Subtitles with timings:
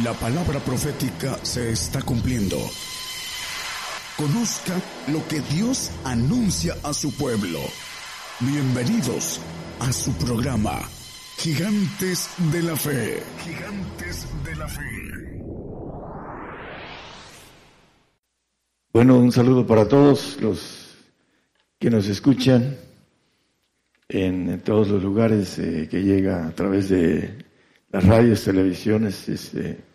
[0.00, 2.56] La palabra profética se está cumpliendo.
[4.16, 7.58] Conozca lo que Dios anuncia a su pueblo.
[8.40, 9.38] Bienvenidos
[9.80, 10.80] a su programa,
[11.36, 13.22] Gigantes de la Fe.
[13.44, 15.42] Gigantes de la Fe.
[18.94, 20.96] Bueno, un saludo para todos los
[21.78, 22.78] que nos escuchan
[24.08, 27.42] en, todos los lugares eh, que llega a través de
[27.92, 29.91] las radios, televisiones, este,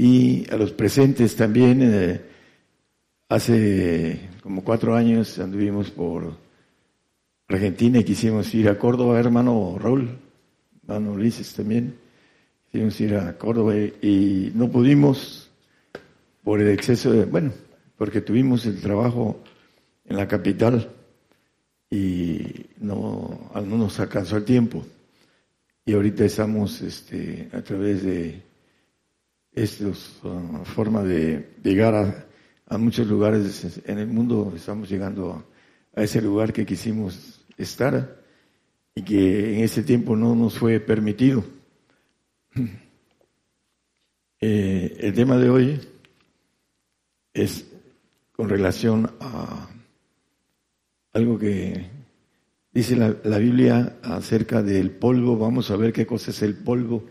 [0.00, 1.80] y a los presentes también.
[1.82, 2.20] Eh,
[3.28, 6.36] hace como cuatro años anduvimos por
[7.48, 10.18] Argentina y quisimos ir a Córdoba, hermano Raúl,
[10.82, 11.96] hermano Ulises también.
[12.72, 15.50] Quisimos ir a Córdoba y no pudimos
[16.42, 17.52] por el exceso de, bueno,
[17.98, 19.42] porque tuvimos el trabajo
[20.06, 20.88] en la capital
[21.90, 22.40] y
[22.78, 24.82] no, no nos alcanzó el tiempo
[25.84, 28.49] y ahorita estamos este, a través de
[29.52, 31.94] estas uh, formas de llegar
[32.66, 35.44] a, muchos lugares en el mundo, estamos llegando
[35.94, 38.22] a, ese lugar que quisimos estar
[38.94, 41.44] y que en ese tiempo no nos fue permitido.
[44.42, 45.78] Eh, el tema de hoy
[47.34, 47.66] es
[48.32, 49.68] con relación a
[51.12, 51.90] algo que
[52.72, 57.04] Dice la, Biblia acerca del polvo, vamos a ver qué cosa es el polvo,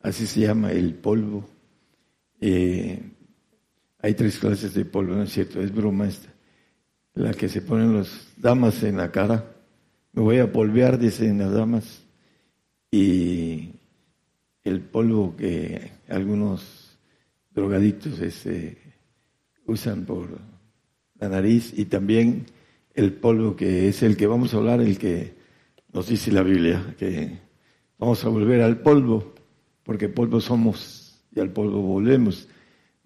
[0.00, 1.46] así se llama el polvo.
[2.46, 3.00] Eh,
[4.00, 5.62] hay tres clases de polvo, ¿no es cierto?
[5.62, 6.28] Es broma esta.
[7.14, 9.56] La que se ponen las damas en la cara.
[10.12, 12.04] Me voy a polvear, dicen las damas.
[12.90, 13.70] Y
[14.62, 16.98] el polvo que algunos
[17.54, 18.76] drogadictos este,
[19.64, 20.38] usan por
[21.18, 22.44] la nariz y también
[22.92, 25.32] el polvo que es el que vamos a hablar, el que
[25.94, 27.38] nos dice la Biblia, que
[27.98, 29.32] vamos a volver al polvo,
[29.82, 31.03] porque polvo somos
[31.34, 32.48] y al polvo volvemos.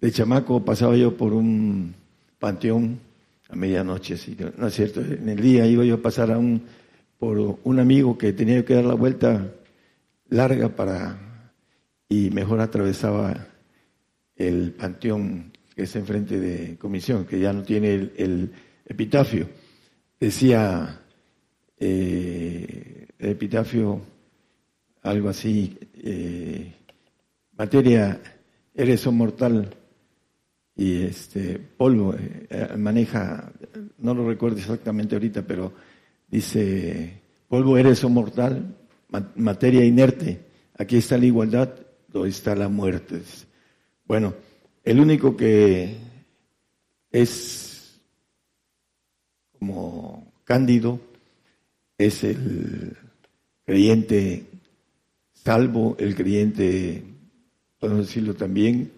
[0.01, 1.95] De chamaco pasaba yo por un
[2.39, 3.01] panteón
[3.49, 4.17] a medianoche,
[4.59, 6.63] no es cierto, en el día iba yo a pasar a un,
[7.19, 9.55] por un amigo que tenía que dar la vuelta
[10.29, 11.53] larga para,
[12.09, 13.47] y mejor atravesaba
[14.37, 18.53] el panteón que es enfrente de comisión, que ya no tiene el
[18.85, 19.49] epitafio
[20.21, 21.01] decía
[21.79, 24.01] eh, el epitafio
[25.03, 26.75] algo así, eh,
[27.59, 28.21] materia,
[28.75, 29.75] eres un mortal
[30.77, 33.53] y este polvo, eh, maneja,
[33.99, 35.73] no lo recuerdo exactamente ahorita, pero
[36.29, 38.77] dice, polvo eres un mortal,
[39.35, 40.41] materia inerte,
[40.79, 41.75] aquí está la igualdad,
[42.07, 43.23] donde está la muerte.
[44.07, 44.35] Bueno,
[44.85, 45.97] el único que
[47.11, 48.01] es
[49.59, 51.01] como Cándido
[51.99, 52.97] es el
[53.65, 54.47] creyente
[55.33, 57.03] salvo, el creyente,
[57.79, 58.91] podemos decirlo también,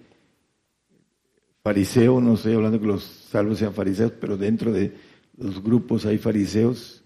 [1.63, 4.93] fariseo, no estoy hablando que los salvos sean fariseos, pero dentro de
[5.37, 7.03] los grupos hay fariseos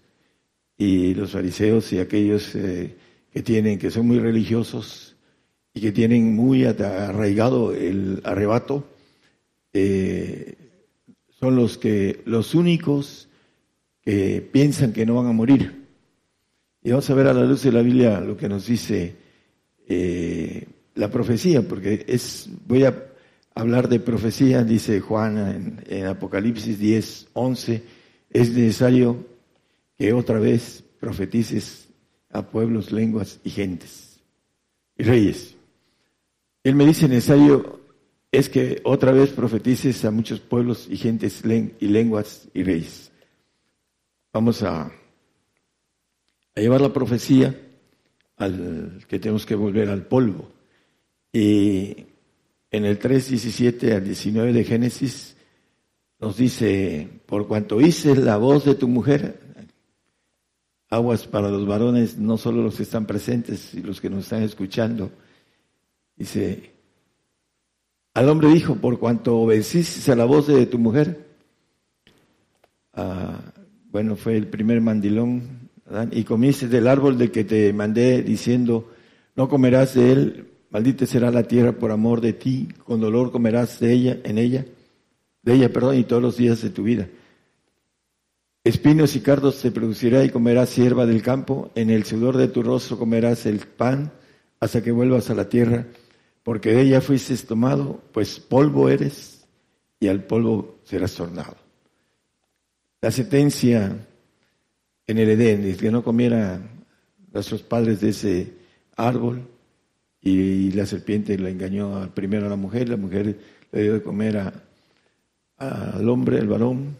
[0.77, 2.95] y los fariseos y aquellos eh,
[3.31, 5.15] que tienen, que son muy religiosos
[5.73, 8.87] y que tienen muy arraigado el arrebato,
[9.73, 10.55] eh,
[11.39, 13.27] son los que, los únicos
[14.01, 15.85] que piensan que no van a morir.
[16.81, 19.15] Y vamos a ver a la luz de la Biblia lo que nos dice
[19.87, 20.65] eh,
[20.95, 23.05] la profecía, porque es, voy a
[23.53, 27.83] hablar de profecía, dice Juan en, Apocalipsis 10, 11,
[28.31, 29.25] es necesario
[29.97, 31.87] que otra vez profetices
[32.31, 34.19] a pueblos, lenguas y gentes
[34.97, 35.55] y reyes.
[36.63, 37.81] Él me dice necesario
[38.31, 43.11] es que otra vez profetices a muchos pueblos y gentes y lenguas y reyes.
[44.33, 44.91] Vamos a,
[46.55, 47.57] llevar la profecía
[48.35, 50.54] al que tenemos que volver al polvo.
[51.35, 52.05] Y
[52.71, 55.35] en el 3.17 al 19 de Génesis
[56.17, 59.41] nos dice, por cuanto hice la voz de tu mujer,
[60.89, 64.43] aguas para los varones, no solo los que están presentes y los que nos están
[64.43, 65.11] escuchando,
[66.15, 66.71] dice,
[68.13, 71.35] al hombre dijo, por cuanto obedeciste a la voz de tu mujer,
[72.93, 73.41] a
[73.91, 75.69] bueno, fue el primer mandilón,
[76.11, 78.89] y comiste del árbol de que te mandé diciendo,
[79.35, 83.79] no comerás de él, maldita será la tierra por amor de ti, con dolor comerás
[83.79, 84.65] de ella, en ella,
[85.41, 87.07] de ella, perdón, y todos los días de tu vida.
[88.61, 92.61] Espinos y cardos te producirá y comerás hierba del campo, en el sudor de tu
[92.61, 94.11] rostro comerás el pan
[94.59, 95.85] hasta que vuelvas a la tierra,
[96.43, 99.47] porque de ella fuiste tomado, pues polvo eres
[99.97, 101.55] y al polvo serás tornado
[103.05, 103.95] la sentencia
[105.05, 106.83] en el Edén, es que no comieran
[107.31, 108.53] nuestros padres de ese
[108.97, 109.47] árbol
[110.25, 113.37] y la serpiente le engañó primero a la mujer, la mujer
[113.71, 114.53] le dio de comer
[115.57, 116.97] al hombre, al varón,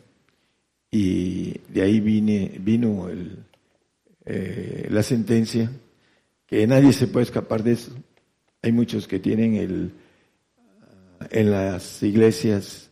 [0.92, 3.40] y de ahí vine, vino el,
[4.26, 5.72] eh, la sentencia,
[6.46, 7.92] que nadie se puede escapar de eso.
[8.62, 9.92] Hay muchos que tienen el,
[11.32, 12.92] en las iglesias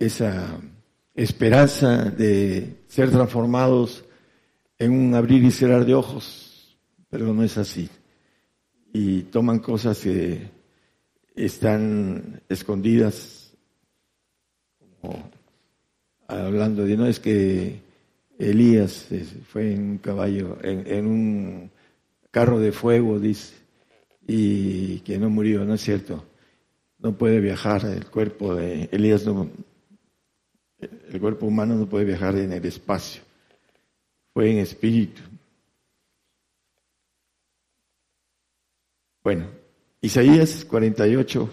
[0.00, 0.58] esa
[1.14, 4.04] esperanza de ser transformados
[4.80, 6.76] en un abrir y cerrar de ojos,
[7.08, 7.88] pero no es así.
[8.96, 10.50] Y toman cosas que
[11.34, 13.52] están escondidas,
[15.00, 15.30] como
[16.28, 17.80] hablando de, no es que
[18.38, 19.08] Elías
[19.48, 21.70] fue en un caballo, en, un
[22.30, 23.54] carro de fuego, dice,
[24.28, 26.24] y que no murió, no es cierto.
[26.98, 29.50] No puede viajar el cuerpo de Elías, no,
[30.78, 33.22] el cuerpo humano no puede viajar en el espacio.
[34.32, 35.20] Fue en espíritu.
[39.24, 39.46] Bueno,
[40.02, 41.48] Isaías 48,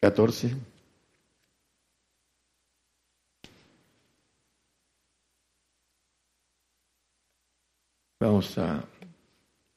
[0.00, 0.56] 14.
[8.20, 8.84] Vamos a,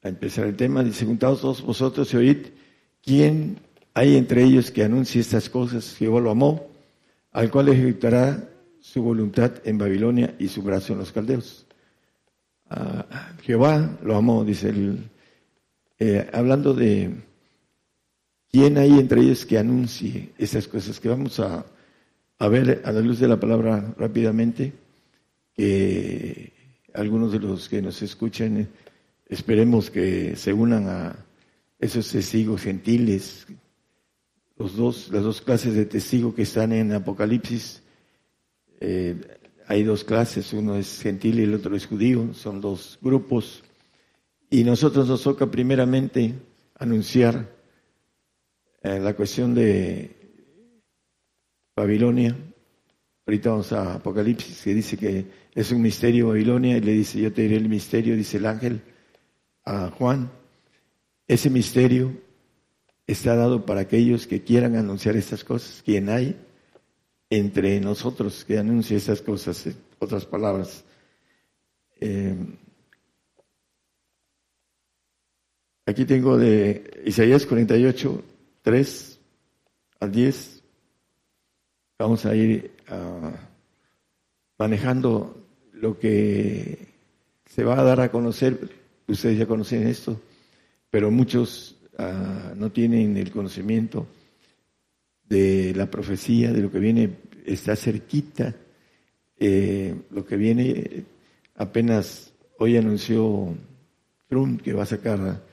[0.04, 0.84] empezar el tema.
[0.84, 2.48] Dice, juntados todos vosotros y oíd,
[3.02, 3.58] ¿quién
[3.96, 5.96] hay entre ellos que anuncie estas cosas?
[5.96, 6.68] Jehová lo amó,
[7.32, 8.48] al cual ejecutará
[8.80, 11.66] su voluntad en Babilonia y su brazo en los caldeos.
[12.70, 15.10] Ah, Jehová lo amó, dice él,
[16.04, 17.12] eh, hablando de
[18.52, 21.64] quién hay entre ellos que anuncie estas cosas, que vamos a,
[22.40, 24.74] a ver a la luz de la palabra rápidamente,
[25.54, 26.54] que
[26.96, 28.68] algunos de los que nos escuchan,
[29.30, 31.16] esperemos que se unan a
[31.78, 33.46] esos testigos gentiles,
[34.58, 37.84] los dos, las dos clases de testigos que están en Apocalipsis.
[38.80, 39.22] Eh,
[39.68, 43.64] hay dos clases, uno es gentil y el otro es judío, son dos grupos.
[44.52, 46.36] Y nosotros nos toca primeramente
[46.76, 47.50] anunciar
[48.84, 50.16] eh, la cuestión de
[51.76, 52.38] Babilonia,
[53.26, 57.32] Ahorita vamos a Apocalipsis, que dice que es un misterio Babilonia, y le dice, yo
[57.32, 58.82] te diré el misterio, dice el ángel
[59.64, 60.30] a Juan.
[61.28, 62.12] Ese misterio
[63.08, 65.82] está dado para aquellos que quieran anunciar estas cosas.
[65.82, 66.36] Quien hay
[67.30, 70.84] entre nosotros que anuncie estas cosas, en otras palabras.
[72.02, 72.36] Eh,
[75.92, 78.24] aquí tengo de Isaías 48,
[78.62, 79.20] 3
[80.00, 80.64] al 10.
[82.00, 83.34] Vamos a ir ah,
[84.58, 85.38] manejando
[85.74, 86.88] lo que
[87.46, 88.58] se va a dar a conocer.
[89.06, 90.22] Ustedes ya conocen esto,
[90.90, 94.08] pero muchos ah, no tienen el conocimiento
[95.28, 98.56] de la profecía, de lo que viene, está cerquita.
[99.38, 101.04] Eh, lo que viene,
[101.56, 103.54] apenas hoy anunció
[104.30, 105.51] Trump que va a sacar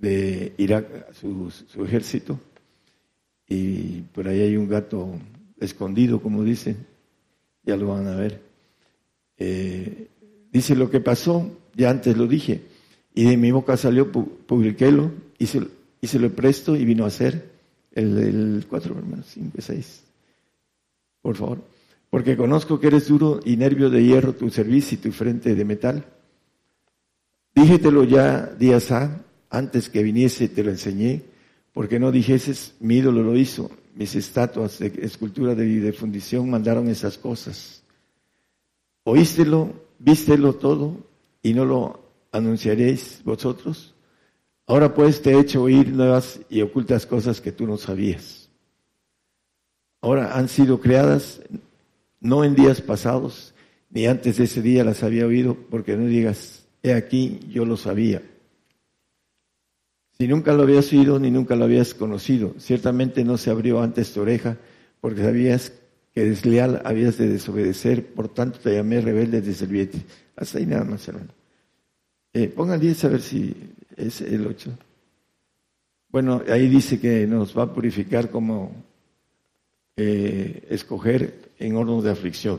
[0.00, 2.38] de Irak su, su ejército
[3.48, 5.10] y por ahí hay un gato
[5.58, 6.86] escondido, como dicen,
[7.64, 8.42] ya lo van a ver.
[9.38, 10.08] Eh,
[10.52, 12.62] dice lo que pasó, ya antes lo dije,
[13.14, 17.50] y de mi boca salió, publiquélo, y se lo presto y vino a ser
[17.92, 18.94] el, el 4,
[19.24, 20.04] 5, 6.
[21.22, 21.58] Por favor.
[22.10, 25.64] Porque conozco que eres duro y nervio de hierro tu servicio y tu frente de
[25.64, 26.04] metal.
[27.54, 31.22] Díjetelo ya días A, antes que viniese te lo enseñé,
[31.72, 36.88] porque no dijeses, mi ídolo lo hizo, mis estatuas de escultura de, de fundición mandaron
[36.88, 37.82] esas cosas.
[39.04, 40.96] Oístelo, vístelo todo
[41.42, 42.00] y no lo
[42.32, 43.94] anunciaréis vosotros.
[44.66, 48.50] Ahora pues te he hecho oír nuevas y ocultas cosas que tú no sabías.
[50.00, 51.40] Ahora han sido creadas
[52.20, 53.54] no en días pasados,
[53.90, 57.76] ni antes de ese día las había oído, porque no digas, he aquí, yo lo
[57.76, 58.22] sabía.
[60.18, 64.12] Si nunca lo habías oído ni nunca lo habías conocido, ciertamente no se abrió antes
[64.12, 64.56] tu oreja,
[65.00, 65.72] porque sabías
[66.12, 70.00] que desleal habías de desobedecer, por tanto te llamé rebelde desde el vientre.
[70.34, 71.28] Hasta ahí nada más, hermano.
[72.32, 73.54] Eh, pongan 10 a ver si
[73.96, 74.76] es el 8.
[76.08, 78.72] Bueno, ahí dice que nos va a purificar como
[79.96, 82.58] eh, escoger en horno de aflicción.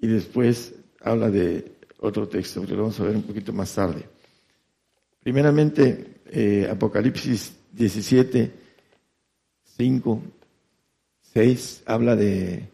[0.00, 4.04] Y después habla de otro texto, que lo vamos a ver un poquito más tarde.
[5.22, 8.50] Primeramente, eh, Apocalipsis 17,
[9.76, 10.22] 5,
[11.34, 12.68] 6 habla de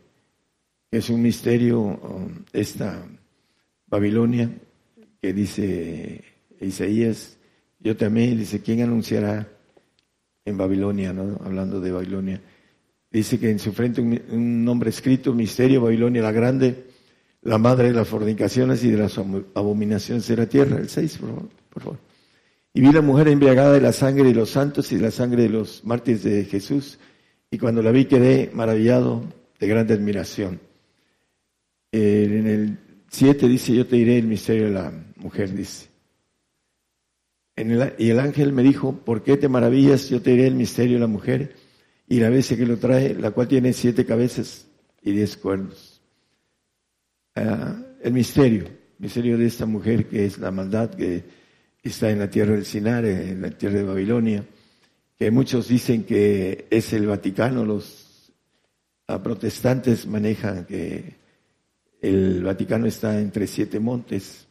[0.90, 3.02] que es un misterio um, esta
[3.86, 4.50] Babilonia
[5.20, 6.22] que dice
[6.60, 7.36] Isaías,
[7.80, 9.48] yo también, dice, ¿quién anunciará
[10.44, 11.38] en Babilonia, no?
[11.44, 12.40] hablando de Babilonia?
[13.10, 16.84] Dice que en su frente un, nombre escrito, misterio, Babilonia la grande,
[17.42, 20.76] la madre de las fornicaciones y de las abominaciones de la tierra.
[20.78, 21.48] El 6, por favor.
[21.70, 22.15] Por favor.
[22.76, 25.44] Y vi la mujer embriagada de la sangre de los santos y de la sangre
[25.44, 26.98] de los mártires de Jesús.
[27.50, 29.24] Y cuando la vi quedé maravillado
[29.58, 30.60] de grande admiración.
[31.90, 32.78] Eh, en el
[33.08, 35.88] 7 dice, yo te diré el misterio de la mujer, dice.
[37.56, 40.10] y el ángel me dijo, ¿por qué te maravillas?
[40.10, 41.56] Yo te diré el misterio de la mujer
[42.06, 44.66] y la bestia que lo trae, la cual tiene siete cabezas
[45.00, 46.02] y diez cuernos.
[47.36, 48.64] Ah, el misterio,
[48.98, 51.45] misterio de esta mujer que es la maldad que
[51.88, 54.44] está en la tierra del Sinar, en la tierra de Babilonia,
[55.18, 58.32] que muchos dicen que es el Vaticano, los
[59.22, 61.14] protestantes manejan que
[62.00, 64.46] el Vaticano está entre siete montes,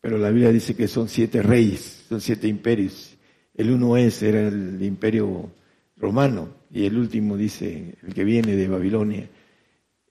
[0.00, 3.16] pero la Biblia dice que son siete reyes, son siete imperios.
[3.54, 5.50] El uno es, era el imperio
[5.96, 9.28] romano, y el último dice, el que viene de Babilonia,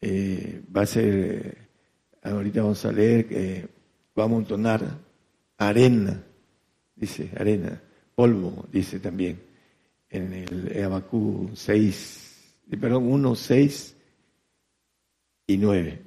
[0.01, 1.69] eh, va a ser,
[2.21, 3.67] ahorita vamos a leer, que
[4.17, 4.99] va a amontonar
[5.57, 6.23] arena,
[6.99, 7.81] dice, arena,
[8.13, 9.39] polvo, dice también,
[10.09, 13.95] en el Abacú 6, perdón, 1, 6
[15.47, 16.01] y 9.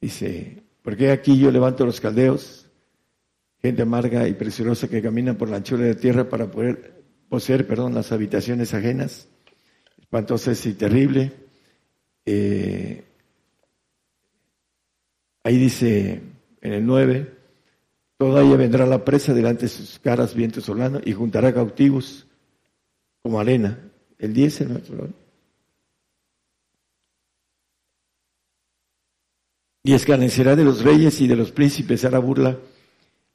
[0.00, 2.66] Dice, porque aquí yo levanto los caldeos,
[3.60, 7.94] gente amarga y preciosa que camina por la anchura de tierra para poder poseer, perdón,
[7.94, 9.28] las habitaciones ajenas,
[9.98, 11.32] espantosas y terrible.
[12.24, 13.04] Eh,
[15.42, 16.20] ahí dice
[16.60, 17.35] en el 9,
[18.18, 22.26] toda ella vendrá la presa delante de sus caras, viento solano, y juntará cautivos
[23.22, 23.78] como arena.
[24.18, 24.70] El 10, el
[29.86, 32.58] y escarnecerá de los reyes y de los príncipes hará burla,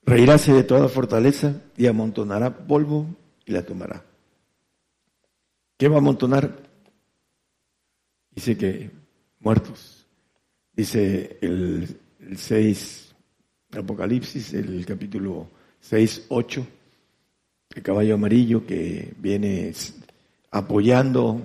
[0.03, 3.05] reiráse de toda fortaleza y amontonará polvo
[3.45, 4.03] y la tomará.
[5.77, 6.59] ¿Qué va a amontonar?
[8.31, 8.91] Dice que
[9.39, 10.05] muertos.
[10.73, 11.87] Dice el,
[12.35, 13.10] 6,
[13.73, 15.49] Apocalipsis, el capítulo
[15.79, 16.67] 6, 8,
[17.75, 19.73] el caballo amarillo que viene
[20.51, 21.41] apoyando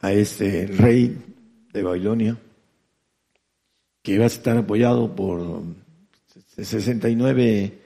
[0.00, 1.16] a este rey
[1.72, 2.38] de Babilonia
[4.02, 5.62] que va a estar apoyado por
[6.56, 7.78] 69,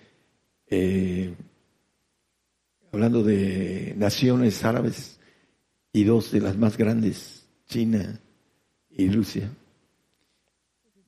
[0.67, 1.35] eh,
[2.93, 5.21] hablando de naciones árabes,
[5.93, 8.21] y dos de las más grandes, China
[8.91, 9.49] y Rusia,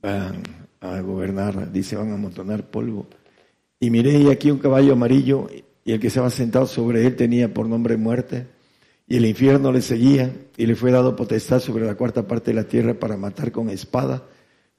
[0.00, 3.06] van a gobernar, dice, van a amontonar polvo.
[3.78, 5.48] Y miré aquí un caballo amarillo,
[5.84, 8.46] y el que estaba sentado sobre él tenía por nombre muerte,
[9.06, 12.54] y el infierno le seguía, y le fue dado potestad sobre la cuarta parte de
[12.54, 14.24] la tierra para matar con espada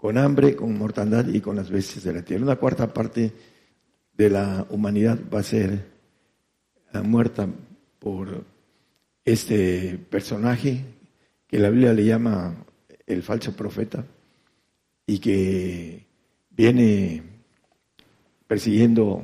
[0.02, 2.44] con hambre, con mortandad y con las bestias de la tierra.
[2.44, 3.32] Una cuarta parte
[4.18, 5.86] de la humanidad va a ser
[6.92, 7.48] ah, muerta
[8.00, 8.44] por
[9.24, 10.84] este personaje
[11.46, 12.56] que la Biblia le llama
[13.06, 14.04] el falso profeta
[15.12, 16.08] y que
[16.52, 17.22] viene
[18.48, 19.22] persiguiendo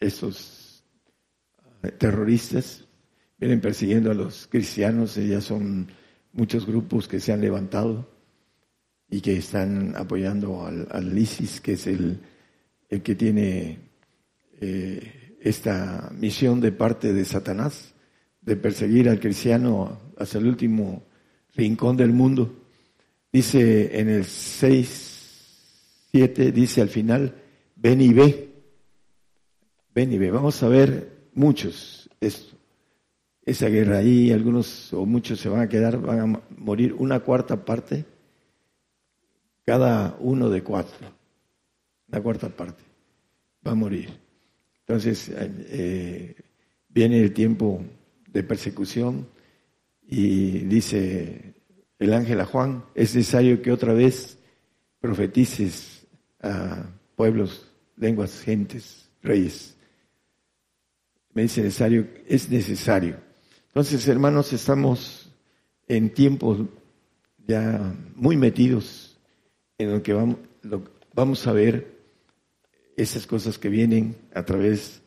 [0.00, 0.82] estos
[1.62, 2.84] ah, terroristas,
[3.38, 5.92] vienen persiguiendo a los cristianos, ya son
[6.32, 8.10] muchos grupos que se han levantado
[9.08, 12.18] y que están apoyando al, ISIS, que es el,
[12.88, 13.78] el que tiene
[14.60, 17.94] eh, esta misión de parte de Satanás,
[18.40, 21.04] de perseguir al cristiano hasta el último
[21.54, 22.67] rincón del mundo.
[23.32, 27.34] Dice en el 6, 7, dice al final,
[27.76, 28.48] ven y ve,
[29.94, 30.30] ven y ve.
[30.30, 32.56] Vamos a ver muchos esto.
[33.44, 37.64] Esa guerra ahí, algunos o muchos se van a quedar, van a morir una cuarta
[37.64, 38.04] parte
[39.68, 40.96] cada uno de cuatro,
[42.08, 42.82] la cuarta parte,
[43.66, 44.08] va a morir.
[44.80, 46.34] Entonces eh,
[46.88, 47.82] viene el tiempo
[48.28, 49.28] de persecución
[50.06, 51.52] y dice
[51.98, 54.38] el ángel a Juan, es necesario que otra vez
[55.00, 56.06] profetices
[56.40, 56.86] a
[57.16, 59.76] pueblos, lenguas, gentes, reyes.
[61.34, 63.16] Me dice necesario, es necesario.
[63.68, 65.30] Entonces, hermanos, estamos
[65.86, 66.60] en tiempos
[67.46, 69.16] ya muy metidos
[69.78, 70.36] en el que vamos,
[71.14, 71.98] vamos a ver
[72.96, 75.00] esas cosas que vienen a través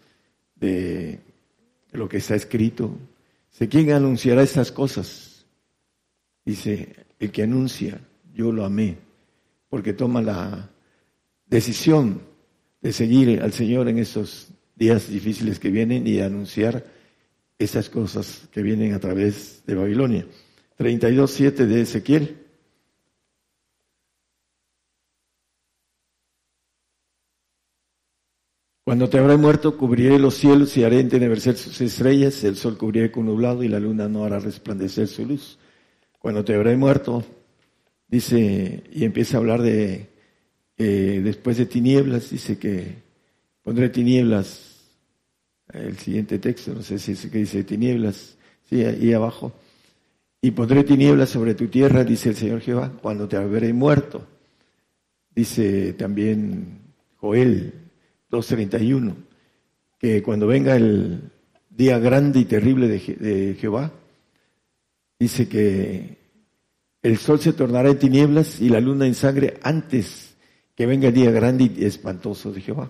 [0.56, 1.20] de
[1.92, 2.98] lo que está escrito.
[3.60, 5.31] ¿De quién anunciará estas cosas?
[6.46, 8.00] Dice, el que anuncia,
[8.34, 8.98] yo lo amé,
[9.70, 10.70] porque toma la
[11.46, 12.22] decisión
[12.82, 16.86] de seguir al Señor en estos días difíciles que vienen y anunciar
[17.60, 20.26] esas cosas que vienen a través de Babilonia.
[20.80, 22.38] 32.7 de Ezequiel.
[28.84, 33.12] Cuando te habré muerto, cubriré los cielos y haré entenecer sus estrellas, el sol cubriré
[33.12, 35.60] con nublado y la luna no hará resplandecer su luz.
[36.22, 37.26] Cuando te habré muerto,
[38.08, 40.08] dice, y empieza a hablar de,
[40.78, 42.96] eh, después de tinieblas, dice que
[43.64, 44.72] pondré tinieblas
[45.74, 48.38] el siguiente texto, no sé si es que dice tinieblas,
[48.70, 49.54] sí, ahí abajo.
[50.42, 54.28] Y pondré tinieblas sobre tu tierra, dice el Señor Jehová, cuando te habré muerto.
[55.34, 56.82] Dice también
[57.16, 57.74] Joel
[58.30, 59.16] 2.31,
[59.98, 61.32] que cuando venga el
[61.70, 63.92] día grande y terrible de, Jehová,
[65.22, 66.18] dice que
[67.04, 70.36] el sol se tornará en tinieblas y la luna en sangre antes
[70.76, 72.90] que venga el día grande y espantoso de Jehová.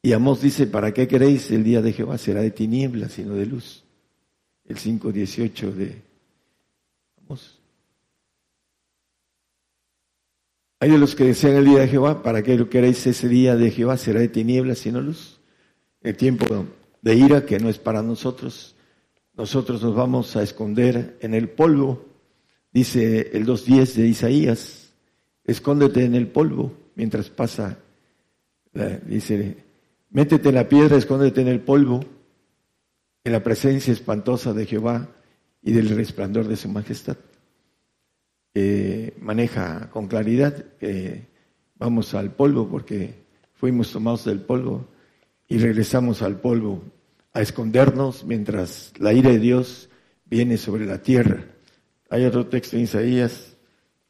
[0.00, 2.16] Y Amós dice, ¿para qué queréis el día de Jehová?
[2.16, 3.84] Será de tinieblas, sino de luz.
[4.64, 6.02] El 5.18 de
[7.20, 7.58] Amós.
[10.80, 13.54] Hay de los que desean el día de Jehová, ¿para qué lo queréis ese día
[13.54, 13.98] de Jehová?
[13.98, 15.40] Será de tinieblas, sino luz.
[16.00, 16.46] El tiempo
[17.02, 18.73] de ira que no es para nosotros.
[19.36, 22.04] Nosotros nos vamos a esconder en el polvo.
[22.72, 24.92] Dice el 2.10 de Isaías,
[25.44, 27.78] escóndete en el polvo mientras pasa,
[29.06, 29.56] dice,
[30.10, 32.00] métete en la piedra, escóndete en el polvo,
[33.22, 35.08] en la presencia espantosa de Jehová
[35.62, 37.16] y del resplandor de su majestad.
[39.20, 41.26] maneja con claridad que
[41.76, 43.14] vamos al polvo porque
[43.52, 44.86] fuimos tomados del polvo
[45.48, 46.82] y regresamos al polvo
[47.34, 49.90] a escondernos mientras la ira de Dios
[50.24, 51.44] viene sobre la tierra.
[52.08, 53.56] Hay otro texto en Isaías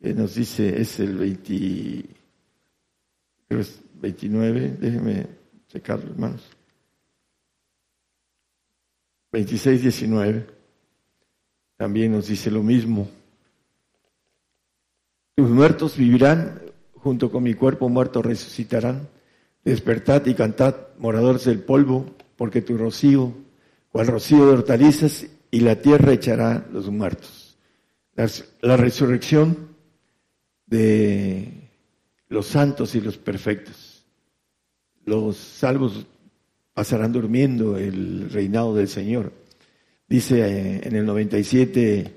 [0.00, 2.04] que nos dice, es el 20,
[3.95, 5.26] 29, déjeme
[5.69, 6.43] checarlo, hermanos.
[9.33, 10.47] 26, 19,
[11.76, 13.09] también nos dice lo mismo.
[15.35, 16.61] Tus muertos vivirán,
[16.93, 19.09] junto con mi cuerpo muerto resucitarán.
[19.64, 23.33] Despertad y cantad, moradores del polvo, porque tu rocío,
[23.91, 27.57] cual rocío de hortalizas, y la tierra echará los muertos.
[28.17, 29.69] La, resurrección
[30.67, 31.71] de
[32.29, 34.05] los santos y los perfectos.
[35.05, 36.07] Los salvos
[36.73, 39.33] pasarán durmiendo el reinado del Señor.
[40.09, 42.17] Dice eh, en el 97,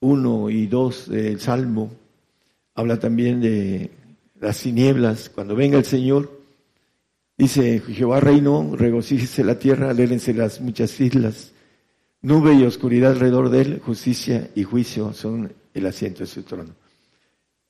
[0.00, 1.92] 1 y 2 del Salmo,
[2.74, 3.90] habla también de
[4.40, 5.28] las tinieblas.
[5.28, 6.37] Cuando venga el Señor,
[7.38, 11.52] Dice, Jehová reinó, regocíjese la tierra, alérense las muchas islas.
[12.20, 16.74] Nube y oscuridad alrededor de él, justicia y juicio son el asiento de su trono.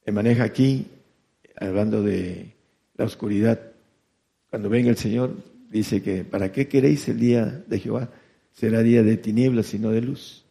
[0.06, 0.86] Me maneja aquí,
[1.54, 2.54] hablando de
[2.94, 3.60] la oscuridad.
[4.48, 5.36] Cuando venga el Señor,
[5.68, 8.08] dice que, ¿para qué queréis el día de Jehová?
[8.54, 10.46] Será día de tinieblas y no de luz.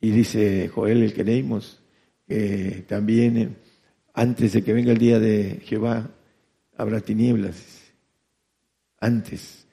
[0.00, 1.82] Y dice Joel, el que leímos,
[2.26, 3.56] que también
[4.14, 6.10] antes de que venga el día de Jehová
[6.78, 7.81] habrá tinieblas
[9.02, 9.66] antes.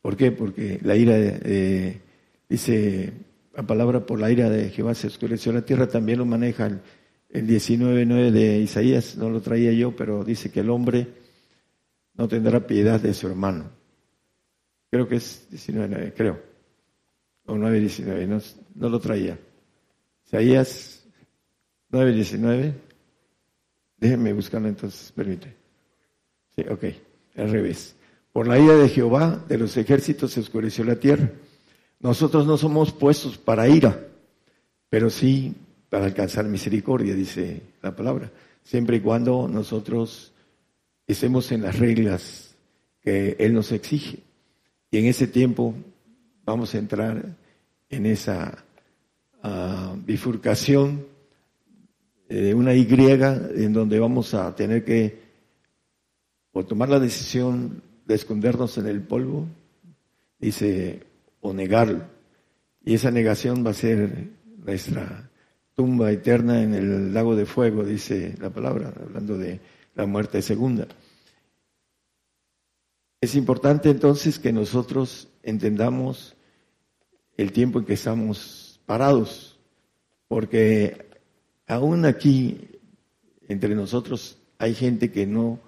[0.00, 0.32] ¿Por qué?
[0.32, 2.00] Porque la ira, de,
[2.48, 3.12] dice
[3.54, 6.80] la palabra por la ira de Jehová se oscureció la tierra, también lo maneja el,
[7.28, 11.06] el 19.9 de Isaías, no lo traía yo, pero dice que el hombre
[12.14, 13.70] no tendrá piedad de su hermano.
[14.90, 16.40] Creo que es 19.9, creo.
[17.46, 18.40] O 9.19, no,
[18.74, 19.38] no lo traía.
[20.26, 21.06] Isaías
[21.90, 22.72] 9.19.
[23.98, 25.54] Déjenme buscarlo entonces, permite.
[26.56, 26.84] Sí, ok,
[27.36, 27.94] al revés.
[28.32, 31.30] Por la ira de Jehová de los ejércitos se oscureció la tierra.
[31.98, 34.06] Nosotros no somos puestos para ira,
[34.88, 35.54] pero sí
[35.88, 38.30] para alcanzar misericordia, dice la palabra,
[38.62, 40.32] siempre y cuando nosotros
[41.06, 42.54] estemos en las reglas
[43.02, 44.20] que Él nos exige.
[44.90, 45.74] Y en ese tiempo
[46.44, 47.36] vamos a entrar
[47.88, 48.64] en esa
[49.42, 51.04] ah, bifurcación
[52.28, 55.18] de una Y en donde vamos a tener que
[56.52, 59.46] o tomar la decisión de escondernos en el polvo,
[60.40, 61.06] dice,
[61.40, 62.04] o negarlo.
[62.84, 65.30] Y esa negación va a ser nuestra
[65.76, 69.60] tumba eterna en el lago de fuego, dice la palabra, hablando de
[69.94, 70.88] la muerte segunda.
[73.20, 76.34] Es importante entonces que nosotros entendamos
[77.36, 79.60] el tiempo en que estamos parados,
[80.26, 81.06] porque
[81.68, 82.70] aún aquí
[83.46, 85.60] entre nosotros hay gente que no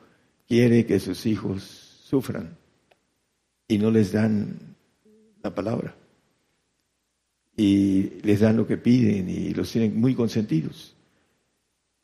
[0.48, 1.81] quiere que sus hijos
[2.12, 2.58] sufran
[3.66, 4.76] y no les dan
[5.42, 5.94] la palabra.
[7.56, 10.94] Y les dan lo que piden y los tienen muy consentidos.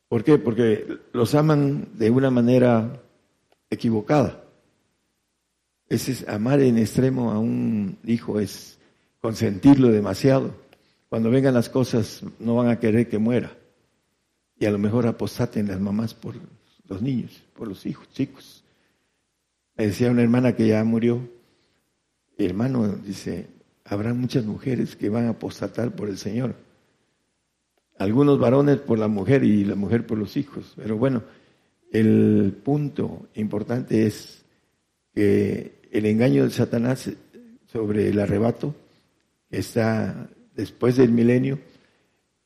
[0.08, 0.38] ¿Por qué?
[0.38, 3.02] Porque los aman de una manera
[3.68, 4.42] equivocada.
[5.90, 8.78] Ese es amar en extremo a un hijo, es
[9.20, 10.54] consentirlo demasiado.
[11.10, 13.54] Cuando vengan las cosas no van a querer que muera.
[14.58, 16.34] Y a lo mejor apostaten las mamás por
[16.88, 18.64] los niños, por los hijos, chicos.
[19.78, 21.28] Decía una hermana que ya murió,
[22.36, 23.46] hermano, dice,
[23.84, 26.54] habrá muchas mujeres que van a apostatar por el Señor.
[27.96, 30.74] Algunos varones por la mujer y la mujer por los hijos.
[30.76, 31.22] Pero bueno,
[31.90, 34.44] el punto importante es
[35.14, 37.10] que el engaño de Satanás
[37.72, 38.74] sobre el arrebato,
[39.50, 41.58] está después del milenio,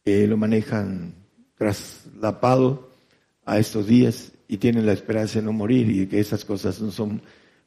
[0.04, 1.14] que lo manejan
[1.56, 2.90] traslapado
[3.44, 6.90] a estos días y tienen la esperanza de no morir y que esas cosas no
[6.90, 7.22] son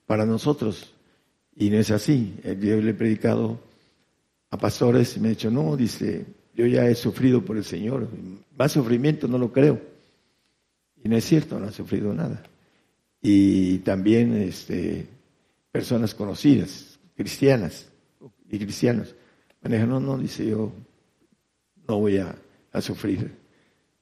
[0.05, 0.93] para nosotros.
[1.55, 2.35] Y no es así.
[2.43, 3.59] Yo le he predicado
[4.51, 8.07] a pastores y me ha dicho, no, dice, yo ya he sufrido por el Señor.
[8.55, 9.81] Más sufrimiento no lo creo.
[11.03, 12.43] Y no es cierto, no ha sufrido nada.
[13.19, 15.07] Y también este,
[15.71, 17.87] personas conocidas, cristianas
[18.47, 19.15] y cristianos,
[19.63, 20.71] manejan, no, no, dice yo,
[21.87, 22.35] no voy a
[22.79, 23.44] sufrir.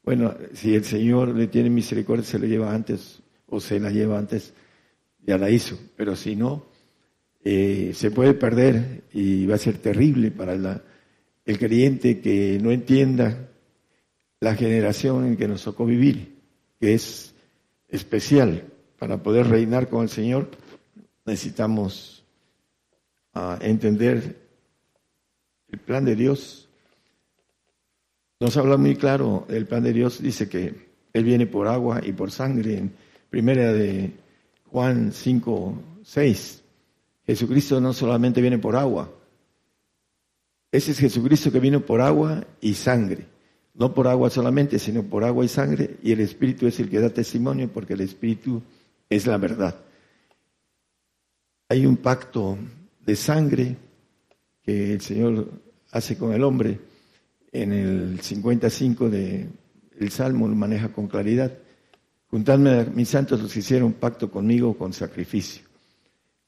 [0.03, 4.19] Bueno, si el Señor le tiene misericordia, se lo lleva antes o se la lleva
[4.19, 4.53] antes,
[5.25, 5.77] ya la hizo.
[5.95, 6.65] Pero si no,
[7.43, 10.81] eh, se puede perder y va a ser terrible para la,
[11.45, 13.49] el creyente que no entienda
[14.39, 16.39] la generación en que nos tocó vivir,
[16.79, 17.33] que es
[17.87, 18.69] especial.
[18.99, 20.49] Para poder reinar con el Señor
[21.25, 22.25] necesitamos
[23.33, 24.37] ah, entender
[25.69, 26.62] el plan de Dios.
[28.43, 30.75] Nos habla muy claro, el plan de Dios dice que
[31.13, 32.91] Él viene por agua y por sangre, en
[33.29, 34.11] primera de
[34.65, 36.61] Juan 5, 6.
[37.25, 39.09] Jesucristo no solamente viene por agua.
[40.73, 43.27] Ese es Jesucristo que vino por agua y sangre.
[43.75, 45.95] No por agua solamente, sino por agua y sangre.
[46.03, 48.61] Y el Espíritu es el que da testimonio porque el Espíritu
[49.09, 49.79] es la verdad.
[51.69, 52.57] Hay un pacto
[53.05, 53.77] de sangre
[54.61, 55.49] que el Señor
[55.91, 56.91] hace con el hombre.
[57.53, 59.47] En el 55 del
[59.97, 61.53] el Salmo lo maneja con claridad.
[62.27, 65.63] Juntadme a mis santos los hicieron pacto conmigo con sacrificio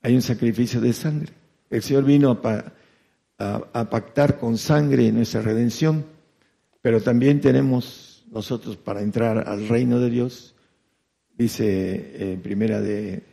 [0.06, 1.34] hay un sacrificio de sangre.
[1.68, 6.06] El Señor vino a, pactar con sangre nuestra redención,
[6.80, 10.54] pero también tenemos nosotros para entrar al reino de Dios,
[11.36, 13.24] dice en primera de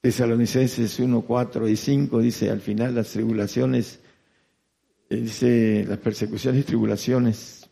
[0.00, 4.03] Tesalonicenses 1, 4 y 5, dice al final las tribulaciones, eh,
[5.08, 7.68] dice las persecuciones y tribulaciones.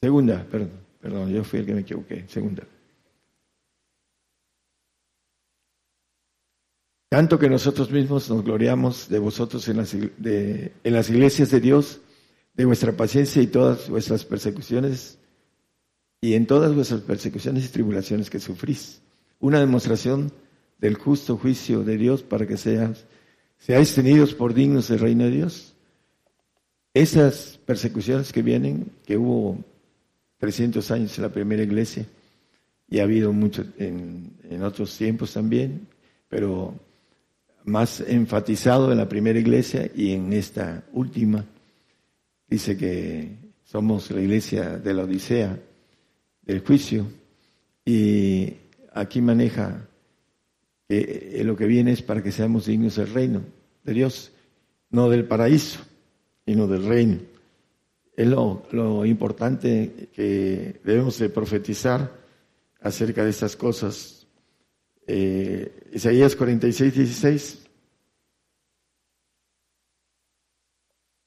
[0.00, 2.64] Segunda, perdón, perdón, yo fui el que me equivoqué, segunda.
[7.08, 12.00] Tanto que nosotros mismos nos gloriamos de vosotros en las, en las iglesias de Dios,
[12.52, 15.18] de vuestra paciencia y todas vuestras persecuciones,
[16.20, 19.00] y en todas vuestras persecuciones y tribulaciones que sufrís.
[19.40, 20.32] Una demostración
[20.78, 23.06] del justo juicio de Dios para que seas,
[23.58, 25.74] seáis tenidos por dignos del reino de Dios.
[26.94, 29.58] Esas persecuciones que vienen, que hubo
[30.38, 32.06] 300 años en la primera iglesia,
[32.88, 35.86] y ha habido mucho en, en otros tiempos también,
[36.28, 36.74] pero
[37.64, 41.44] más enfatizado en la primera iglesia y en esta última.
[42.48, 45.58] Dice que somos la iglesia de la Odisea,
[46.42, 47.06] del juicio,
[47.84, 48.54] y
[48.94, 49.86] aquí maneja
[50.88, 53.42] que lo que viene es para que seamos dignos del reino
[53.84, 54.32] de Dios,
[54.90, 55.80] no del paraíso,
[56.46, 57.18] sino del reino.
[58.16, 62.10] Es lo, importante que debemos de profetizar
[62.80, 64.26] acerca de estas cosas.
[65.06, 67.68] Eh, Isaías 46, 16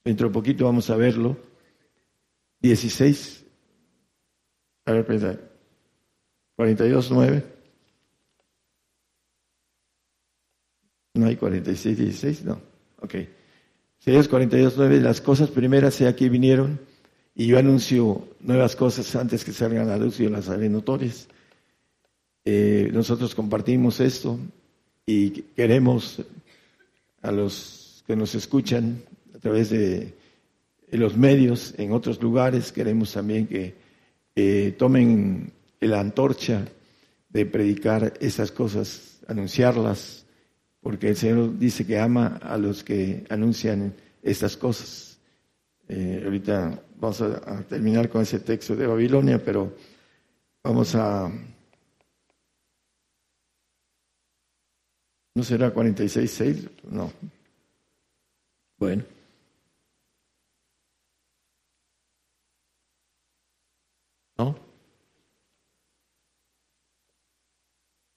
[0.03, 1.37] Dentro de poquito vamos a verlo.
[2.59, 3.45] 16.
[4.85, 5.39] A ver, pensar.
[6.55, 7.60] 42, 9.
[11.13, 12.61] No hay 46, 16, no.
[13.01, 13.15] Ok.
[13.99, 15.01] Isaías 42, 9.
[15.01, 16.79] Las cosas primeras he aquí vinieron
[17.35, 21.27] y yo anuncio nuevas cosas antes que salgan a la luz y las haré notorias.
[22.45, 24.39] Eh, nosotros compartimos esto
[25.05, 26.21] y queremos
[27.21, 29.03] a los que nos escuchan
[29.35, 30.13] a través de
[30.91, 32.71] los medios en otros lugares.
[32.71, 36.65] Queremos también que tomen la antorcha
[37.29, 40.25] de predicar esas cosas, anunciarlas,
[40.81, 45.19] porque el Señor dice que ama a los que anuncian estas cosas.
[45.87, 49.75] Eh, ahorita vamos a, terminar con ese texto de Babilonia, pero
[50.63, 51.31] vamos a...
[55.35, 56.69] ¿No será 46.6?
[56.89, 57.11] No.
[58.77, 59.03] Bueno.
[64.37, 64.55] ¿No?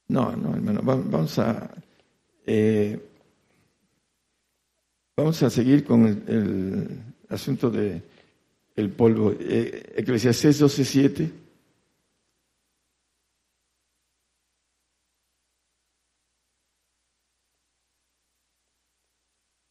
[0.09, 1.83] No, no, hermano, vamos a
[2.46, 3.00] eh,
[5.16, 8.02] vamos a seguir con el, asunto de
[8.76, 9.35] el polvo.
[9.38, 11.30] Eh, Eclesiastés 12:7.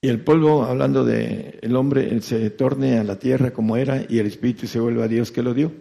[0.01, 4.19] Y el polvo, hablando de el hombre, se torne a la tierra como era y
[4.19, 5.71] el espíritu se vuelve a Dios que lo dio.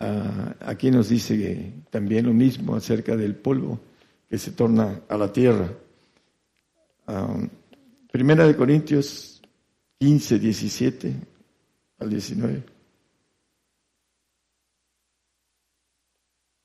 [0.00, 3.80] Ah, aquí nos dice también lo mismo acerca del polvo
[4.28, 5.72] que se torna a la tierra.
[8.10, 9.42] primera de Corintios
[9.98, 11.14] 15, 17
[11.98, 12.64] al 19.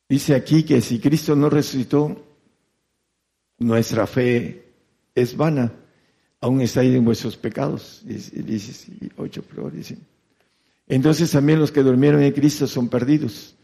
[0.10, 2.22] Dice aquí que si Cristo no resucitó,
[3.60, 4.74] nuestra fe
[5.16, 5.72] es vana,
[6.42, 8.04] aún estáis en vuestros pecados.
[10.88, 13.56] Entonces también los que durmieron en Cristo son perdidos.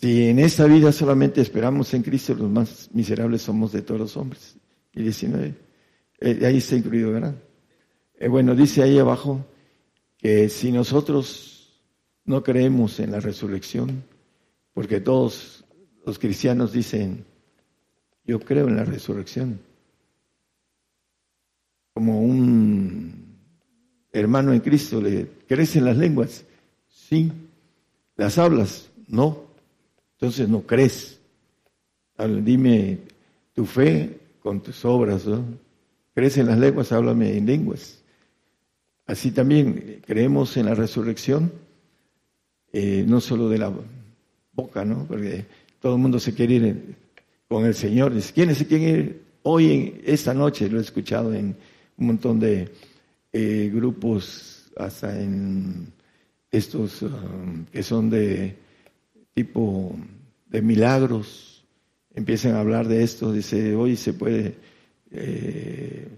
[0.00, 4.16] Si en esta vida solamente esperamos en Cristo, los más miserables somos de todos los
[4.16, 4.56] hombres.
[4.94, 5.54] Y 19,
[6.20, 7.34] eh, ahí está incluido, ¿verdad?
[8.14, 9.44] Eh, bueno, dice ahí abajo
[10.16, 11.82] que si nosotros
[12.26, 14.04] no creemos en la resurrección,
[14.72, 15.64] porque todos
[16.06, 17.24] los cristianos dicen,
[18.24, 19.58] yo creo en la resurrección,
[21.92, 23.36] como un
[24.12, 26.44] hermano en Cristo, ¿le crees en las lenguas?
[26.88, 27.32] Sí.
[28.14, 28.90] ¿Las hablas?
[29.08, 29.47] No.
[30.20, 31.20] Entonces no crees.
[32.18, 32.98] Dime
[33.54, 35.24] tu fe con tus obras.
[35.26, 35.44] ¿no?
[36.12, 36.90] ¿Crees en las lenguas?
[36.90, 38.02] Háblame en lenguas.
[39.06, 41.52] Así también creemos en la resurrección,
[42.72, 43.72] eh, no solo de la
[44.52, 45.06] boca, ¿no?
[45.06, 45.46] Porque
[45.80, 46.96] todo el mundo se quiere ir
[47.48, 48.12] con el Señor.
[48.34, 50.68] ¿Quién se quieren ir hoy, en esta noche?
[50.68, 51.56] Lo he escuchado en
[51.96, 52.68] un montón de
[53.32, 55.92] eh, grupos, hasta en
[56.50, 58.56] estos um, que son de
[59.38, 59.94] tipo
[60.48, 61.64] de milagros,
[62.12, 64.56] empiezan a hablar de esto, dice, hoy se puede,
[65.12, 66.08] eh,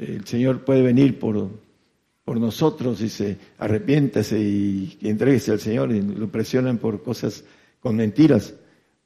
[0.00, 1.50] el Señor puede venir por,
[2.24, 7.44] por nosotros, dice, arrepiéntase y, y entréguese al Señor, y lo presionan por cosas
[7.78, 8.54] con mentiras,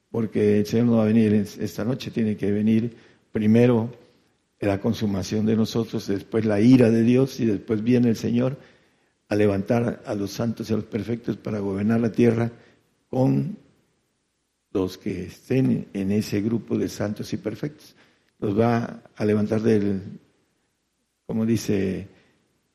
[0.09, 2.95] porque el Señor no va a venir esta noche, tiene que venir
[3.33, 3.93] primero
[4.61, 8.55] la consumación de nosotros, después la ira de Dios y después viene el Señor
[9.27, 12.49] a levantar a los santos y a los perfectos para gobernar la tierra
[13.09, 13.57] con
[14.71, 17.95] los que estén en ese grupo de santos y perfectos.
[18.39, 20.01] Los va a levantar del,
[21.25, 22.07] como dice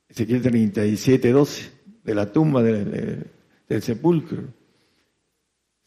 [0.08, 1.70] Ezequiel 37, 12,
[2.04, 3.30] de la tumba del,
[3.80, 4.42] sepulcro.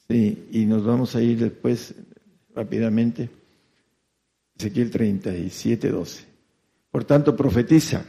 [0.07, 1.93] Sí, y nos vamos a ir después
[2.55, 3.29] rápidamente.
[4.57, 6.25] Ezequiel 37, 12.
[6.89, 8.05] Por tanto, profetiza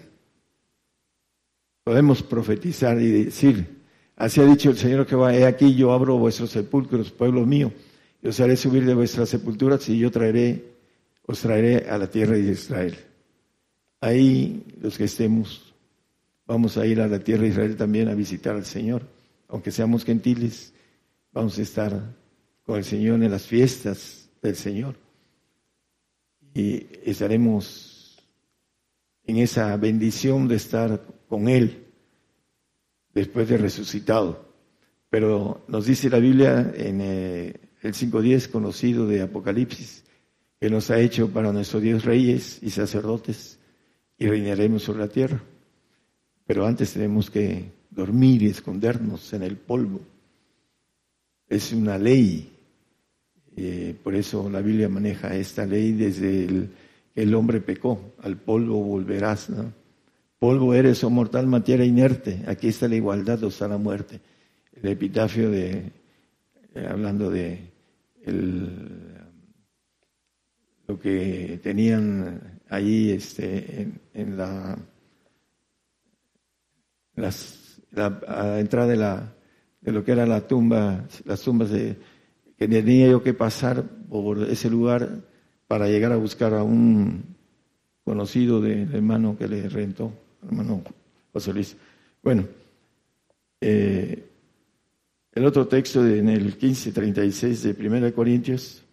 [1.89, 3.78] Podemos profetizar y decir,
[4.19, 7.73] así ha dicho el Señor que va, he aquí yo abro vuestros sepulcros, pueblo mío,
[8.21, 10.65] y os haré subir de vuestras sepulturas y yo traeré,
[11.25, 12.99] os traeré a la tierra de Israel.
[14.01, 15.73] Ahí los que estemos,
[16.47, 19.03] vamos a ir a la tierra de Israel también a visitar al Señor,
[19.49, 20.75] aunque seamos gentiles,
[21.33, 22.17] vamos a estar
[22.65, 24.97] con el Señor en las fiestas del Señor.
[26.55, 28.19] Y estaremos
[29.25, 31.88] en esa bendición de estar con Él
[33.19, 34.49] después de resucitado.
[35.11, 40.05] Pero nos dice la Biblia en eh, el 5.10 conocido de Apocalipsis,
[40.61, 43.59] que nos ha hecho para nuestro Dios reyes y sacerdotes
[44.19, 45.41] y reinaremos sobre la tierra.
[46.47, 50.01] Pero antes tenemos que dormir y escondernos en el polvo.
[51.49, 52.53] Es una ley.
[53.57, 56.71] Eh, por eso la Biblia maneja esta ley desde el,
[57.15, 58.15] el hombre pecó.
[58.23, 59.51] Al polvo volverás.
[59.51, 59.73] ¿no?
[60.39, 62.45] Polvo eres, oh mortal materia inerte.
[62.47, 64.21] Aquí está la igualdad, o está la muerte.
[64.73, 65.91] El epitafio de,
[66.75, 67.73] eh, hablando de
[70.87, 74.79] lo que tenían ahí este, en, la,
[77.17, 79.35] la entrada de, la,
[79.81, 81.97] de lo que era la tumba, las tumbas de,
[82.57, 85.23] que tenía yo que pasar por ese lugar
[85.67, 87.37] para llegar a buscar a un
[88.05, 90.83] conocido del hermano que le rentó hermano
[91.33, 91.77] José Luis.
[92.23, 92.47] Bueno,
[93.61, 94.29] eh,
[95.33, 98.85] el otro texto en el 1536 de 1 Corintios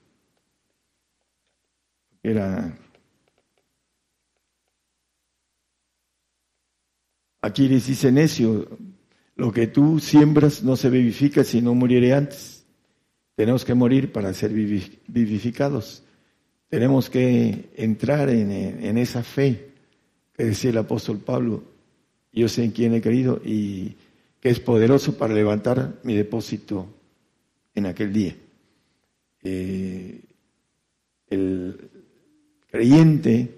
[2.21, 2.77] era
[7.45, 8.67] aquí les dice necio,
[9.35, 12.65] lo que tú siembras no se vivifica si no muriere antes.
[13.35, 16.03] Tenemos que morir para ser vivificados.
[16.69, 19.74] Tenemos que entrar en, en esa fe
[20.35, 21.63] que decía el apóstol Pablo,
[22.33, 23.95] yo sé en quién he creído y
[24.41, 26.87] que es poderoso para levantar mi depósito
[27.73, 28.35] en aquel día.
[29.41, 30.21] Eh,
[31.29, 31.89] el
[32.69, 33.55] creyente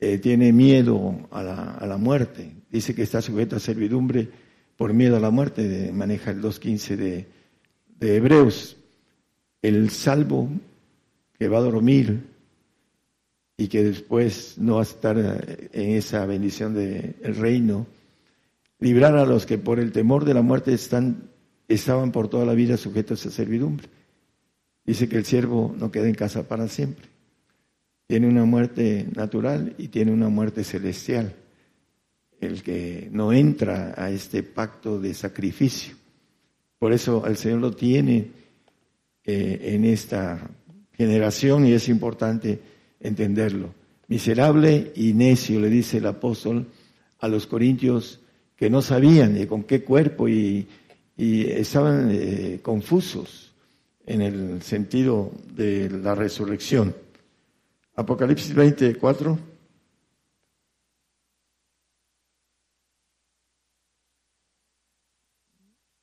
[0.00, 4.28] eh, tiene miedo a la, muerte, dice que está sujeto a servidumbre
[4.76, 7.26] por miedo a la muerte, maneja el 2.15 de,
[7.98, 8.76] de Hebreos.
[9.60, 10.48] El salvo
[11.38, 12.22] que va a dormir
[13.60, 17.88] y que después no va a estar eh, en esa bendición del reino,
[18.78, 21.24] librar a los que por el temor de la muerte están,
[21.66, 23.88] estaban por toda la vida sujetos a servidumbre.
[24.86, 27.08] Dice que el siervo no queda en casa para siempre.
[28.06, 31.34] tiene una muerte natural y tiene una muerte celestial.
[32.40, 35.96] El que no entra a este pacto de sacrificio.
[36.78, 38.30] Por eso el Señor lo tiene
[39.24, 40.48] eh, en esta
[40.92, 42.67] generación y es importante
[43.00, 43.74] entenderlo.
[44.08, 46.66] Miserable y necio, le dice el apóstol
[47.20, 48.20] a los corintios
[48.56, 50.66] que no sabían con qué cuerpo y,
[51.16, 53.52] estaban eh, confusos
[54.06, 56.94] en el sentido de la resurrección.
[57.96, 59.36] Apocalipsis 24.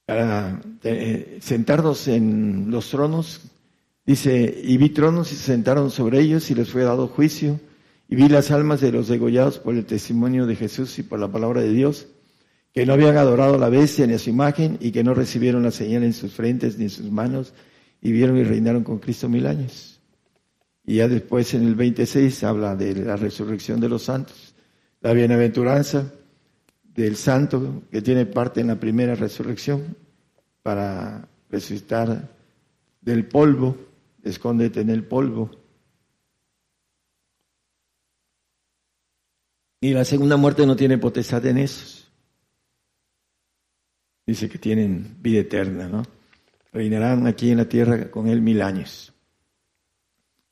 [0.06, 3.42] Para eh, sentarnos en los tronos,
[4.06, 7.60] dice, y vi tronos y se sentaron sobre ellos y les fue dado juicio,
[8.08, 11.32] y vi las almas de los degollados por el testimonio de Jesús y por la
[11.32, 12.08] palabra de Dios,
[12.74, 15.64] que no habían adorado a la bestia ni a su imagen y que no recibieron
[15.64, 17.54] la señal en sus frentes ni en sus manos,
[18.02, 20.00] y vieron y reinaron con Cristo mil años.
[20.86, 24.54] Y ya después en el 26 habla de la resurrección de los santos,
[25.02, 26.12] la bienaventuranza
[26.84, 29.96] del santo que tiene parte en la primera resurrección
[30.62, 32.30] para resucitar
[33.02, 33.78] del polvo,
[34.26, 35.52] escóndete en el polvo.
[39.80, 42.12] Y la segunda muerte no tiene potestad en esos.
[44.26, 46.04] Dice que tienen vida eterna, ¿no?
[46.74, 49.14] Reinarán aquí en la tierra con él mil años.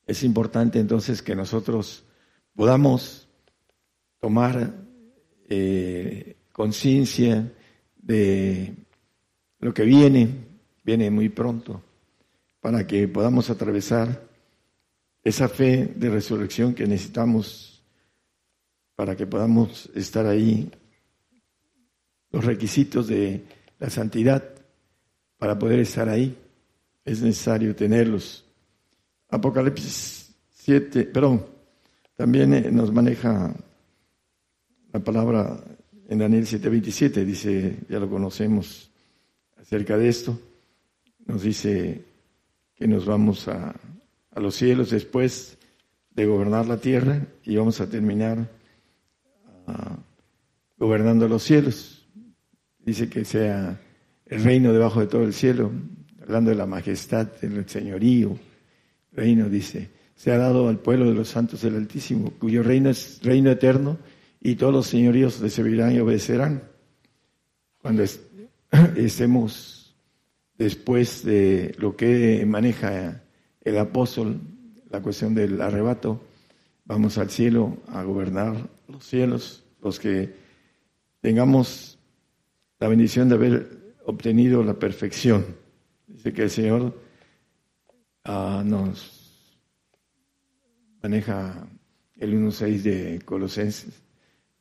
[0.05, 2.05] Es importante entonces que nosotros
[2.55, 3.27] podamos
[4.19, 4.85] tomar
[5.49, 7.51] eh, conciencia
[7.97, 8.75] de
[9.59, 10.29] lo que viene,
[10.83, 11.81] viene muy pronto,
[12.63, 14.25] para que podamos atravesar
[15.21, 17.83] esa fe de resurrección que necesitamos
[18.95, 20.71] para que podamos estar ahí,
[22.31, 23.43] los requisitos de
[23.79, 24.41] la santidad
[25.37, 26.37] para poder estar ahí.
[27.03, 28.45] Es necesario tenerlos.
[29.27, 31.45] Apocalipsis 7, perdón,
[32.15, 33.53] también eh, nos maneja
[34.93, 35.61] la palabra
[36.07, 38.89] en Daniel 7:27, dice, ya lo conocemos
[39.57, 40.39] acerca de esto,
[41.25, 42.12] nos dice
[42.83, 43.73] que nos vamos a,
[44.31, 45.57] a los cielos después
[46.11, 48.51] de gobernar la tierra y vamos a terminar
[49.67, 49.95] ah,
[50.77, 52.05] gobernando los cielos.
[52.79, 53.79] Dice que sea
[54.25, 55.71] el reino debajo de todo el cielo,
[56.23, 58.37] hablando de la majestad, del señorío,
[59.13, 63.21] reino, dice, se ha dado al pueblo de los santos del Altísimo, cuyo reino es
[63.23, 63.97] reino eterno
[64.41, 66.63] y todos los señoríos le servirán y obedecerán.
[67.81, 68.03] Cuando
[68.97, 69.82] estemos
[70.57, 73.23] después de lo que maneja
[73.61, 74.39] el apóstol,
[74.89, 76.21] la cuestión del arrebato,
[76.85, 80.33] vamos al cielo a gobernar los cielos, los que
[81.21, 81.97] tengamos
[82.79, 85.45] la bendición de haber obtenido la perfección.
[86.07, 86.93] Dice que el Señor
[88.25, 89.49] Ah, nos
[91.01, 91.67] maneja
[92.15, 94.01] el 1.6 de Colosenses,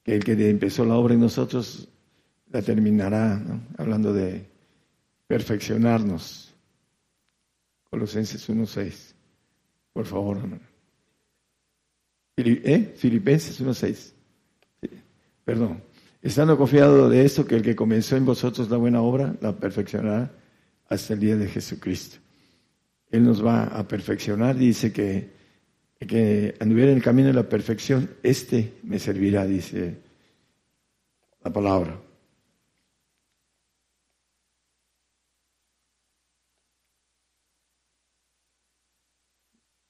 [0.03, 1.89] que el que empezó la obra en nosotros
[2.51, 3.41] la terminará,
[3.79, 4.51] hablando de
[5.33, 6.53] perfeccionarnos.
[7.89, 9.15] Colosenses 1.6,
[9.95, 10.37] por favor.
[12.37, 12.93] ¿Eh?
[12.95, 14.13] Filipenses 1.6.
[15.43, 15.83] Perdón.
[16.21, 20.31] Estando confiado de esto, que el que comenzó en vosotros la buena obra, la perfeccionará
[20.91, 22.19] hasta el día de Jesucristo.
[23.11, 24.55] Él nos va a perfeccionar.
[24.55, 25.31] Dice que,
[25.99, 29.97] que anduviera en el camino de la perfección, este me servirá, dice
[31.43, 32.12] la palabra.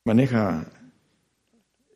[0.04, 0.66] Maneja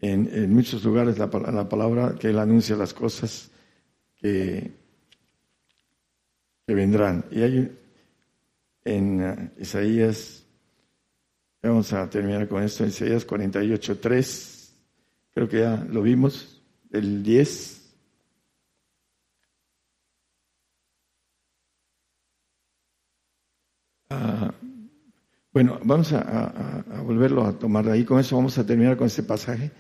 [0.01, 3.51] en, muchos lugares la, la, palabra que Él anuncia las cosas
[4.17, 4.73] que,
[6.67, 7.25] que vendrán.
[7.31, 7.79] Y hay
[8.85, 10.47] en uh, Isaías
[11.67, 14.71] Vamos a terminar con esto en Isaías 48.3.
[15.35, 17.76] Creo que ya lo vimos, el 10.
[25.57, 28.05] Bueno, vamos a, volverlo a tomar ahí.
[28.05, 29.71] Con eso vamos a terminar con este pasaje.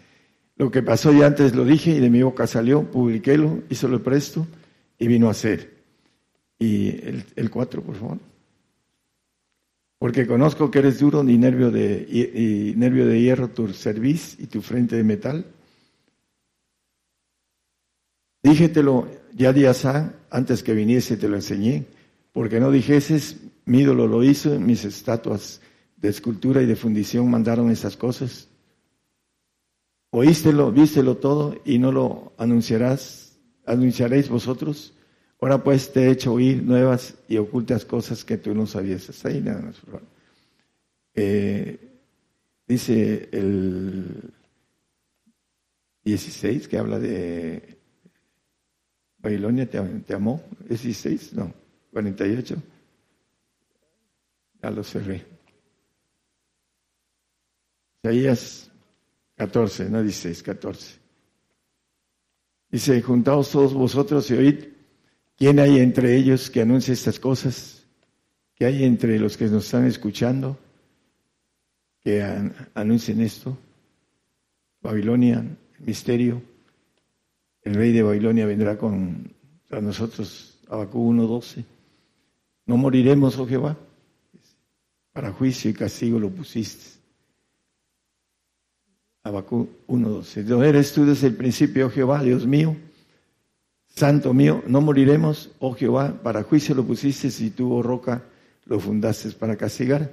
[0.57, 4.03] Lo que pasó ya antes lo dije y de mi boca salió, publiquélo, hizo lo
[4.03, 4.47] presto
[4.99, 5.75] y vino a ser.
[6.59, 6.89] Y
[7.37, 8.19] el, 4, por favor
[9.99, 14.63] porque conozco que eres duro ni nervio de, nervio de hierro tu cerviz y tu
[14.63, 15.45] frente de metal.
[18.43, 19.85] Díjetelo ya días
[20.31, 21.85] antes que viniese te lo enseñé,
[22.33, 23.37] porque no dijeses,
[23.67, 25.61] mi ídolo lo hizo, mis estatuas
[25.97, 28.49] de escultura y de fundición mandaron esas cosas.
[30.11, 34.95] Oístelo, vístelo todo y no lo anunciarás, anunciaréis vosotros.
[35.41, 39.25] Ahora pues te he hecho oír nuevas y ocultas cosas que tú no sabías.
[39.27, 39.77] Ahí nada más.
[41.15, 41.79] Eh,
[42.67, 44.33] dice el
[46.05, 47.79] 16, que habla de
[49.19, 50.41] Babilonia te, amó.
[50.69, 51.33] ¿Es 16?
[51.35, 51.53] No,
[51.93, 52.57] 48.
[54.67, 55.25] Ya lo cerré.
[58.03, 58.69] Isaías
[59.37, 60.99] 14, no 16, 14.
[62.73, 64.65] Dice, juntaos todos vosotros y oíd,
[65.37, 67.87] ¿quién hay entre ellos que anuncie estas cosas?
[68.57, 70.59] ¿Qué hay entre los que nos están escuchando
[72.03, 72.25] que
[72.75, 73.57] anuncien esto?
[74.83, 75.45] Babilonia,
[75.79, 76.43] misterio.
[77.63, 79.33] El rey de Babilonia vendrá con
[79.71, 81.65] a nosotros, Abacú 1.12.
[82.67, 83.77] No moriremos, oh Jehová.
[85.17, 87.01] Para juicio y castigo lo pusiste.
[89.23, 90.45] Abacú 1.12.
[90.45, 92.77] No eres tú desde el principio, oh Jehová, Dios mío,
[93.87, 98.25] Santo mío, no moriremos, oh Jehová, para juicio lo pusiste y tú, oh roca,
[98.67, 100.13] lo fundaste para castigar.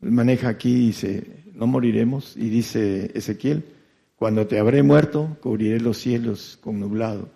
[0.00, 3.64] Maneja aquí, dice, no moriremos, y dice Ezequiel,
[4.16, 7.28] cuando te habré muerto, cubriré los cielos con nublado.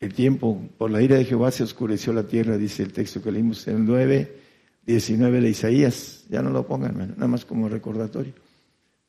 [0.00, 3.32] El tiempo, por la ira de Jehová se oscureció la tierra, dice el texto que
[3.32, 4.43] leímos en el 9,
[4.86, 6.24] 19 de Isaías.
[6.28, 8.32] Ya no lo pongan, nada más como recordatorio.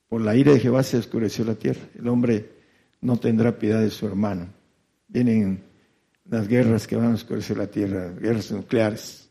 [0.07, 1.82] Por la ira de Jehová se oscureció la tierra.
[1.97, 2.51] El hombre
[3.01, 4.47] no tendrá piedad de su hermano.
[5.07, 5.63] Vienen
[6.30, 9.30] las guerras que van a oscurecer la tierra, guerras nucleares,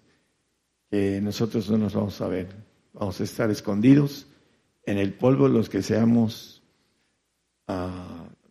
[0.90, 2.48] que nosotros no nos vamos a ver.
[2.92, 4.26] Vamos a estar escondidos
[4.86, 6.62] en el polvo los que seamos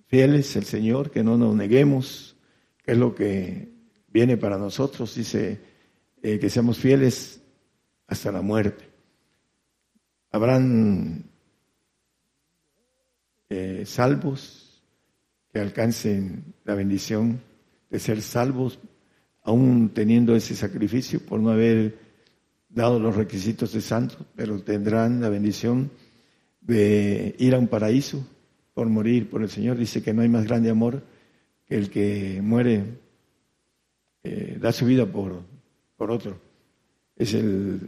[0.07, 2.35] fieles el Señor, que no nos neguemos,
[2.83, 3.69] que es lo que
[4.07, 5.61] viene para nosotros, dice
[6.21, 7.42] eh, que seamos fieles
[8.07, 8.89] hasta la muerte.
[10.31, 11.25] Habrán
[13.49, 14.83] eh, salvos
[15.51, 17.41] que alcancen la bendición
[17.89, 18.79] de ser salvos,
[19.43, 21.99] aún teniendo ese sacrificio por no haber
[22.69, 25.91] dado los requisitos de santo, pero tendrán la bendición
[26.61, 28.25] de ir a un paraíso
[28.73, 29.77] por morir por el Señor.
[29.77, 31.03] Dice que no hay más grande amor
[31.67, 32.99] que el que muere,
[34.23, 35.43] eh, da su vida por,
[35.95, 36.52] por otro.
[37.15, 37.79] Es el,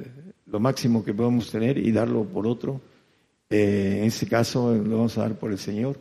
[0.45, 2.81] lo máximo que podemos tener y darlo por otro.
[3.49, 5.99] Eh, en este caso lo vamos a dar por el Señor.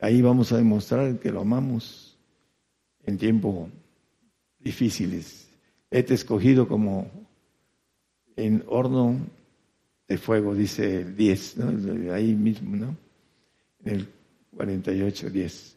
[0.00, 2.16] Ahí vamos a demostrar que lo amamos
[3.04, 3.68] en tiempos
[4.58, 5.48] difíciles.
[5.90, 7.10] He escogido como
[8.36, 9.16] en horno
[10.06, 11.56] de fuego, dice el 10,
[12.12, 12.96] ahí mismo, ¿no?
[13.84, 14.08] el
[14.56, 15.76] 48, 10.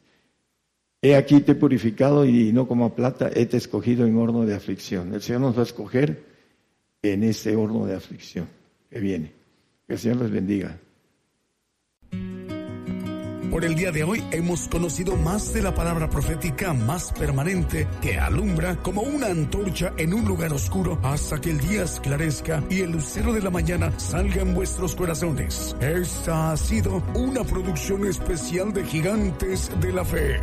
[1.03, 4.53] He aquí te he purificado y no como plata, he te escogido en horno de
[4.53, 5.13] aflicción.
[5.13, 6.30] El Señor nos va a escoger
[7.03, 8.47] en ese horno de aflicción
[8.89, 9.31] que viene.
[9.87, 10.77] Que el Señor les bendiga.
[13.51, 18.17] Por el día de hoy hemos conocido más de la palabra profética más permanente que
[18.17, 22.91] alumbra como una antorcha en un lugar oscuro hasta que el día esclarezca y el
[22.91, 25.75] lucero de la mañana salga en vuestros corazones.
[25.81, 30.39] Esta ha sido una producción especial de Gigantes de la Fe.